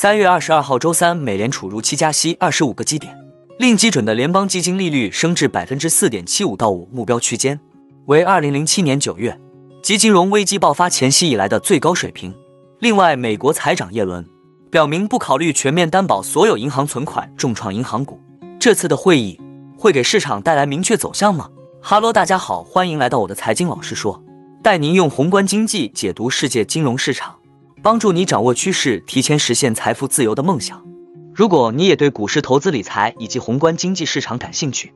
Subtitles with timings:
[0.00, 3.18] 三月二十二号周三，美联储如期加息二十五个基点，
[3.58, 7.58] 令基准的联邦基金利率升至百分之四点七五到五目标区间，
[8.06, 9.36] 为二零零七年九月
[9.82, 12.32] 及金融危机爆发前夕以来的最高水平。
[12.78, 14.24] 另外，美国财长耶伦
[14.70, 18.20] 表明不考虑全面担保所有银行存款，重创银行股。
[18.60, 19.40] 这次的会议
[19.76, 21.50] 会给市场带来明确走向吗？
[21.82, 24.22] 哈喽，大家好，欢迎来到我的财经老师说。
[24.62, 27.34] 带您用宏观经济解读世界金融市场，
[27.82, 30.84] 帮助你掌握趋势，提前实现财富自由的梦想。
[31.32, 34.92] 如果你也对股市投资理财以及宏观经济市场感兴趣，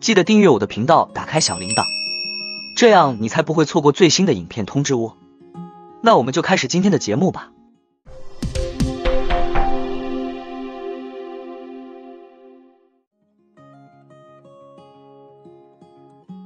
[0.00, 1.82] 记得订阅我的频道，打开小铃铛，
[2.76, 5.16] 这样你才不会错过最新的影片通知哦。
[6.02, 7.50] 那我们就开始今天的节目吧。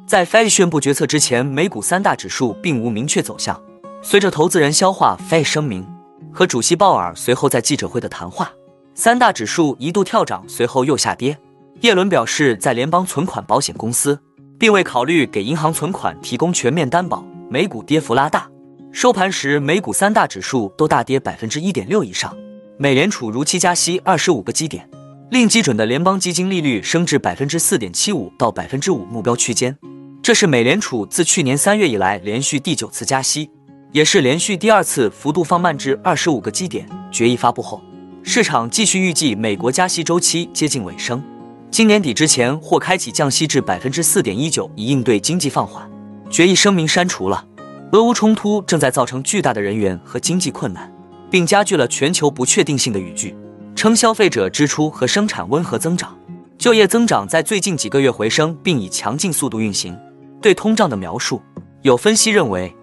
[0.07, 3.61] 在 Fed 宣布决策之前，美股三大指数并无明确走向。
[4.07, 5.83] 随着投资人消化 Fed 声明
[6.31, 8.53] 和主席鲍尔随后在记者会的谈话，
[8.95, 11.39] 三大指数一度跳涨，随后又下跌。
[11.81, 14.21] 耶伦表示，在联邦存款保险公司
[14.59, 18.47] 并未考虑给银行存款提供全面担保，美股跌幅拉大。
[18.93, 22.37] 收盘时，美股三大指数都大跌百分之一点六以上。
[22.77, 24.87] 美联储如期加息二十五个基点，
[25.31, 29.75] 令基准的联邦基金利率升至百分之四点七五到百分之五目标区间。
[30.23, 33.51] 这是美联储自去年三月以来连续第九次加息，
[33.95, 36.85] 也是连续第二次幅度放慢至二十五个基点。
[37.13, 37.81] 决议发布后，
[38.25, 41.23] 市场继续预计美国加息周期接近尾声，
[41.71, 45.89] 今年底之前或开启降息至百分之四点一九，以应对经济放缓。
[46.29, 47.47] 决议声明删除了
[47.93, 50.93] 俄乌冲突正在造成巨大的人员和经济困难，
[51.31, 53.33] 并加剧了全球不确定性的语句，
[53.77, 56.19] 称消费者支出和生产温和增长，
[56.59, 59.97] 就业增长在最近几个月回升，并以强劲速度运行。
[60.43, 61.41] 对通胀的描述，
[61.83, 62.75] 有分析认为，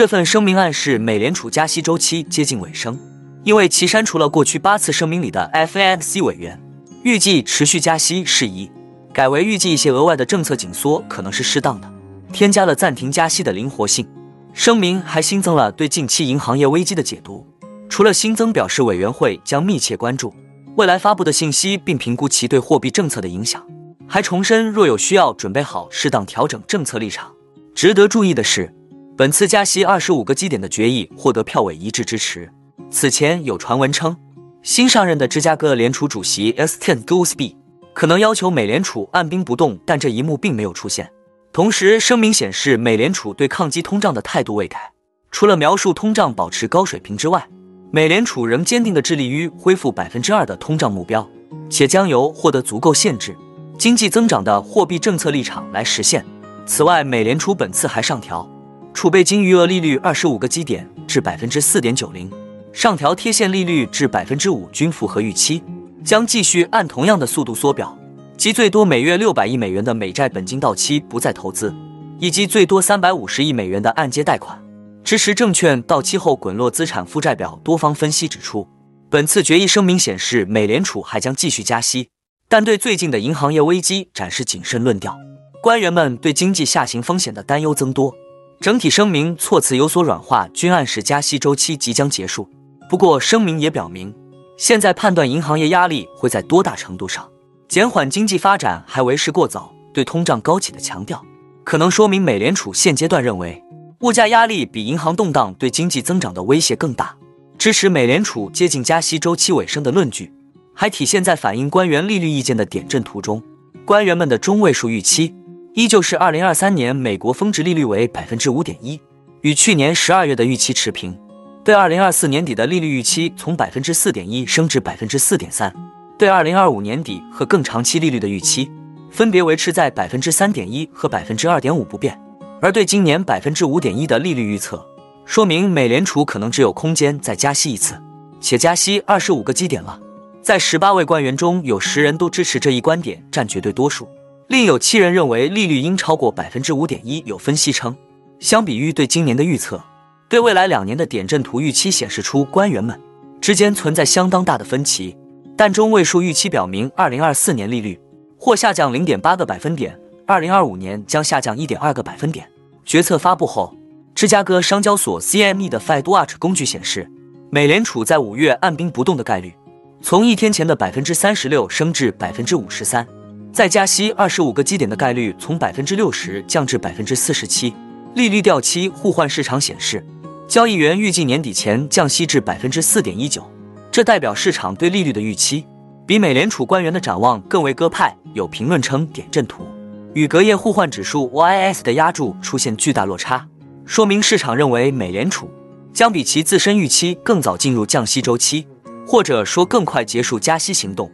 [0.00, 2.98] 这份声明暗示美联储加息周期接近尾声，
[3.44, 6.58] 因为其删除了过去八次声明里的 FOMC 委员
[7.02, 8.72] 预计持续加息事宜，
[9.12, 11.92] 改为预计一些额外的政策紧缩可能是适当的，
[12.32, 14.08] 添加了暂停加息的灵活性。
[14.54, 17.46] 声明还新增了对近期银行业危机的解读，
[17.90, 20.32] 除了新增表示委员会将密切关注
[20.76, 23.62] 未来发布的信息，并评估其对货币政策的影响。
[24.08, 27.30] 还重申，若有需要，准备好适当调整政策立场。
[27.74, 28.74] 值得注意的是，
[29.20, 32.50] 本次加息二十五个基点的决议获得票委一致支持。
[32.90, 34.16] 此前有传闻称，
[34.62, 36.80] 新上任的芝加哥联储主席 S.
[36.80, 37.54] Ten Goolsbee
[37.92, 41.12] 可能要求美联储按兵不动，但这一幕并没有出现。
[41.52, 44.90] 同时，声明显示，美联储对抗击通胀的态度未改。
[45.30, 47.46] 除了描述通胀保持高水平之外，
[47.90, 51.28] 美联储仍坚定地致力于恢复百分之二的通胀目标，
[51.68, 53.36] 且将由获得足够限制。
[53.76, 56.24] 经济增长的货币政策立场来实现。
[56.64, 58.48] 此外，美联储本次还上调
[58.92, 62.30] 储备金余额利率二十五个基点至百分之四点九零，
[62.72, 65.62] 上调贴现利率至百分之五，均符合预期。
[66.02, 67.96] 将继续按同样的速度缩表，
[68.36, 71.74] 即最多每月六百亿美元的美债本金到期不再投资，
[72.18, 74.58] 以及最多三百五十亿美元的按揭贷款
[75.04, 77.60] 支持证券到期后滚落资产负债表。
[77.62, 78.66] 多方分析指出，
[79.10, 82.08] 本次决议声明显示，美联储还将继续加息。
[82.48, 85.18] 但对最近的银行业危机展示谨慎论调，
[85.62, 88.14] 官员们对经济下行风险的担忧增多。
[88.60, 92.46] 整体声明措辞有所软化，均暗示加息周期即将结束。
[92.90, 94.14] 不过，声明也表明，
[94.58, 97.26] 现在判断银行业压力会在多大程度上
[97.68, 99.72] 减缓经济发展还为时过早。
[99.94, 101.24] 对通胀高企的强调，
[101.64, 103.64] 可能说明美联储现阶段认为
[104.00, 107.16] 物价压力比银行动荡对经济增长的威胁更大，
[107.56, 110.30] 支持美联储接近加息周期尾声的论据。
[110.74, 113.42] 还体现在反映官员利率意见的点阵图中，
[113.86, 115.34] 官员们的中位数预期
[115.74, 119.00] 依旧是二零二三年美国峰值利率为百分之五点一，
[119.42, 121.16] 与去年十二月的预期持平。
[121.62, 125.72] 对二零二四年底的利率预期从百分之四点一升至百分之四点三，
[126.18, 128.68] 对二零二五年底和更长期利率的预期
[129.12, 132.20] 分别维持在百分之三点一和百分之二点五不变。
[132.60, 134.84] 而对今年百分之五点一的利率预测，
[135.24, 137.94] 说明美联储可能只有空间再加息一次，
[138.40, 140.00] 且加息二十五个基点了。
[140.42, 144.08] 在十八位官员中有十人都支持这一观点，占绝对多数。
[144.50, 147.22] 另有七人认为利率应超过百分之五点一。
[147.24, 147.96] 有分析称，
[148.40, 149.80] 相比于对今年的预测，
[150.28, 153.00] 对未来两年的点阵图预期显示出官员们
[153.40, 155.16] 之间存在相当大的分歧。
[155.56, 157.96] 但中位数预期表明，二零二四年利率
[158.36, 162.44] 或下降零点八个百分点，二零二五年将下降一点二个百分点。
[162.84, 163.72] 决策发布后，
[164.16, 167.08] 芝加哥商交所 CME 的 Fed Watch 工具显示，
[167.50, 169.54] 美联储在五月按兵不动的概率。
[170.02, 173.06] 从一天前的百分之三十六升至百分之五十三，
[173.52, 177.74] 再加息二十五个基点的概率从百分之六十降至百分之四十七。
[178.14, 180.04] 利率掉期互换市场显示，
[180.48, 183.48] 交易员预计年底前降息至百分之四点一九，
[183.90, 185.66] 这代表市场对利率的预期
[186.06, 188.16] 比美联储官员的展望更为鸽派。
[188.32, 189.66] 有评论称，点阵图
[190.14, 193.46] 与隔夜互换指数 YS 的压注出现巨大落差，
[193.84, 195.50] 说明市场认为美联储
[195.92, 198.66] 将比其自身预期更早进入降息周期，
[199.04, 201.10] 或者说更快结束加息行动。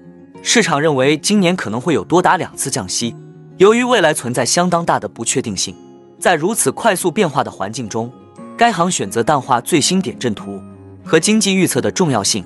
[0.49, 3.13] 市场认为今年可能会有多达两次降息。
[3.57, 5.75] 由于未来存在相当大的不确定性，
[6.21, 8.09] 在如此快速变化的环境中，
[8.57, 10.63] 该行选择淡化最新点阵图
[11.05, 12.45] 和经济预测的重要性。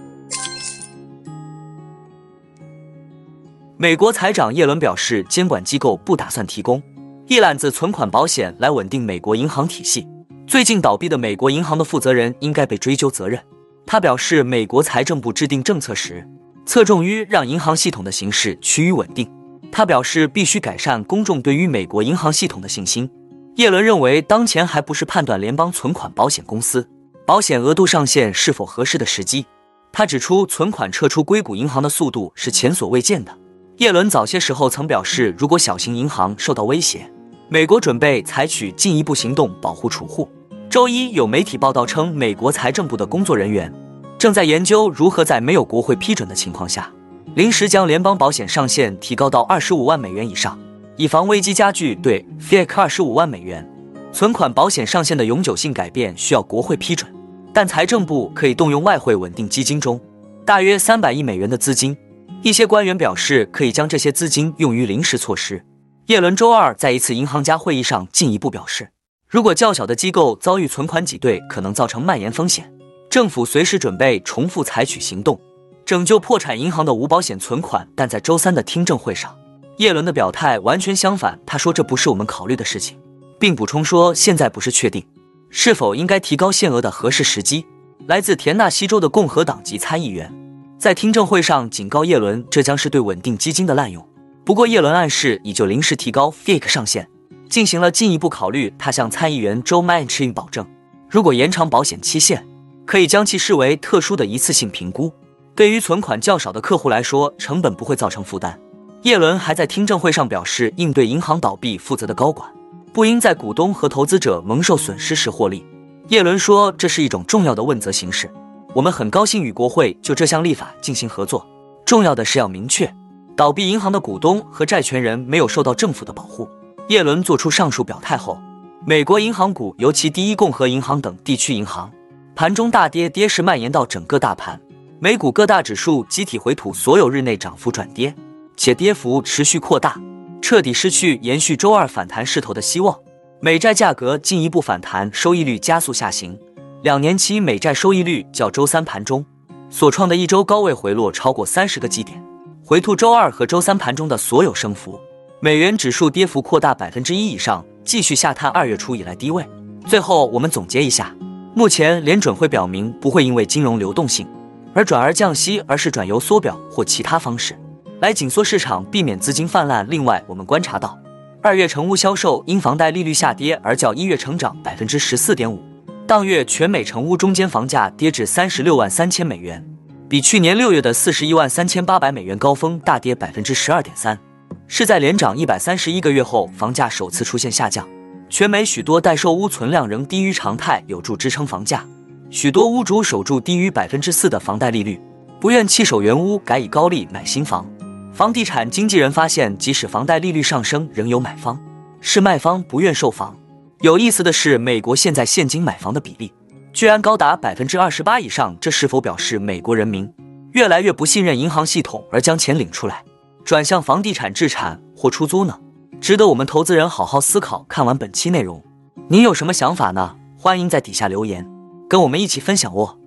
[3.77, 6.83] 美国财长耶伦表示，监管机构不打算提供
[7.27, 10.09] 一揽子存款保险来稳定美国银行体系。
[10.47, 13.39] 最近倒闭的美国银行的负责人应该被追究责任。
[13.85, 16.27] 他表示，美国财政部制定政策时，
[16.71, 19.29] 侧重于让银行系统的形势趋于稳定。
[19.73, 23.11] 他表示，必须改善公众对于美国银行系统的信心。
[23.57, 26.89] 耶伦认为，当前还不是判断联邦存款保险公司
[27.27, 29.45] 保险额度上限是否合适的时机。
[29.91, 33.37] 他指出，存款撤出硅谷银行的速度是前所未见的。
[33.79, 37.11] 耶伦早些时候曾表示，如果小型银行受到威胁，
[37.49, 40.31] 美国准备采取进一步行动保护储户。
[40.69, 43.75] 周一有媒体报道称，美国财政部的工作人员
[44.21, 46.93] 正在研究如何在没有国会批准的情况下，
[47.37, 50.59] 临时将联邦保险上限提高到二十五万美元以上，
[50.97, 51.95] 以防危机加剧。
[51.95, 53.67] 对 FIC 二十五万美元
[54.13, 57.11] 存款保险上限的永久性改变需要国会批准，
[57.55, 59.99] 但财政部可以动用外汇稳定基金中
[60.45, 61.97] 大约三百亿美元的资金。
[62.43, 65.65] 一些官员表示，可以将这些资金用于临时措施。
[66.09, 68.91] 耶伦周二在一次银行家会议上进一步表示，
[69.27, 72.71] 如果较小的机构遭遇存款挤兑，可能造成蔓延风险，
[73.11, 75.39] 政府随时准备重复采取行动，
[75.85, 77.87] 拯救破产银行的无保险存款。
[77.97, 79.37] 但在周三的听证会上，
[79.79, 81.37] 耶伦的表态完全相反。
[81.45, 82.97] 他说：“这不是我们考虑的事情，
[83.41, 85.05] 并补充说，现在不是确定
[85.51, 87.67] 是否应该提高限额的合适时机。”
[88.07, 90.33] 来自田纳西州的共和党籍参议员。
[90.79, 94.07] 在听证会上警告耶伦，这将是对稳定基金的滥用。
[94.45, 97.09] 不过，耶伦暗示已就临时提高 FIC 上限
[97.49, 98.73] 进行了进一步考虑。
[98.79, 100.65] 他向参议员 Joe Manchin 保证，
[101.11, 102.47] 如果延长保险期限，
[102.91, 105.13] 可以将其视为特殊的一次性评估。
[105.55, 108.61] 对于存款较少的客户来说，成本不会造成负担。
[109.03, 112.51] 耶伦还在听证会上表示，应对银行倒闭负责的高管
[112.93, 115.65] 不应在股东和投资者蒙受损失时获利。
[116.09, 118.29] 耶伦说，这是一种重要的问责形式。
[118.75, 121.47] 我们很高兴与国会就这项立法进行合作。
[121.87, 122.93] 重要的是要明确，
[123.37, 126.51] 倒闭银行的股东和债权人没有受到政府的保护。
[126.89, 128.41] 耶伦做出上述表态后，
[128.85, 131.89] 美国银行股，尤其第一共和银行等地区银行，
[132.35, 134.61] 盘中大跌，跌势蔓延到整个大盘。
[134.99, 138.15] 美股各大指数集体回吐，所有日内涨幅转跌，
[138.57, 140.01] 且跌幅持续扩大，
[140.41, 142.99] 彻底失去延续周二反弹势头的希望。
[143.41, 146.39] 美债价格进一步反弹，收益率加速下行。
[146.83, 149.25] 两年期美债收益率较周三盘中
[149.69, 152.23] 所创的一周高位回落超过三十个基点，
[152.65, 154.99] 回吐周二和周三盘中的所有升幅。
[155.41, 159.47] 美元指数跌幅扩大百分之一以上，继续下探二月初以来低位。
[159.87, 161.15] 最后，我们总结一下：
[161.61, 164.27] 目前联准会表明不会因为金融流动性
[164.73, 167.55] 而转而降息，而是转由缩表或其他方式
[168.01, 169.87] 来紧缩市场，避免资金泛滥。
[169.91, 170.99] 另外，我们观察到
[171.43, 175.63] 二月成屋销售因房贷利率下跌而较一月成长百分之十四点五。
[176.07, 179.63] 当月全美成屋中间房价跌至三十六万三千美元，
[180.09, 184.19] 比去年六月的四十一万三千八百美元高峰大跌百分之十二点三，
[184.67, 187.87] 是在连涨一百三十一个月后，房价首次出现下降。
[188.31, 191.85] 全美许多待售屋存量仍低于常态，有助支撑房价。
[192.31, 195.01] 许多屋主守住低于百分之四的房贷利率，
[195.41, 197.69] 不愿弃守原屋，改以高利买新房。
[198.13, 201.59] 房地产经纪人发现，即使房贷利率上升，仍有买方，
[202.01, 203.37] 是卖方不愿售房。
[203.81, 206.33] 有意思的是，美国现在现金买房的比例
[206.73, 210.09] 居然高达百分之二十八以上，这是否表示美国人民
[210.53, 213.03] 越来越不信任银行系统，而将钱领出来
[213.45, 215.59] 转向房地产置产或出租呢？
[216.01, 217.65] 值得我们投资人好好思考。
[217.69, 218.63] 看完本期内容，
[219.09, 220.17] 您有什么想法呢？
[220.39, 221.49] 欢迎在底下留言，
[221.89, 222.99] 跟我们一起分享哦。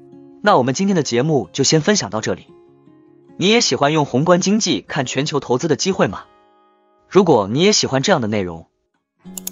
[0.41, 2.47] 那我们今天的节目就先分享到这里。
[3.37, 6.25] 你也喜欢用宏观经济看全球投资的机会吗？
[7.09, 8.67] 如果你也喜欢这样的内容。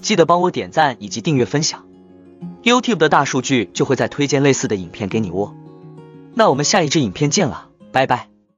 [0.01, 1.85] 记得帮我点赞以及订阅分享
[2.63, 5.55] ，YouTube 的大数据就会再推荐类似的影片给你哦。
[6.33, 8.30] 那我们下一支影片见了，拜拜。